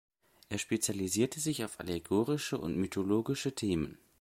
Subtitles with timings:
[0.49, 3.99] Er spezialisierte sich auf allegorische und mythologische Themen.